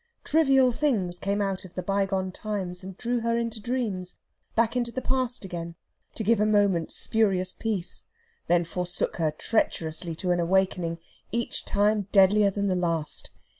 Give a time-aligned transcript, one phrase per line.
[0.23, 4.15] Trivial things came out of the bygone times, and drew her into dreams
[4.55, 5.75] back into the past again
[6.15, 8.05] to give a moment's spurious peace;
[8.47, 10.97] then forsook her treacherously to an awakening,
[11.31, 13.29] each time deadlier than the last.